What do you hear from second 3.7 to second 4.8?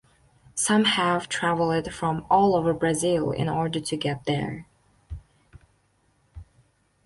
to get there.